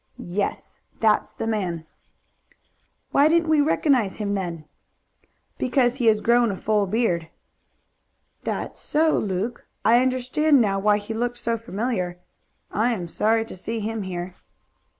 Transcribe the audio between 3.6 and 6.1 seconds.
recognize him then?" "Because he